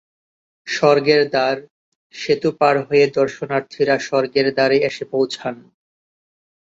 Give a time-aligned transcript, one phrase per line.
[0.67, 1.57] স্বর্গের দ্বার:
[2.13, 5.55] সেতু পার হয়ে দর্শনার্থীরা স্বর্গের দ্বারে এসে পৌঁছান।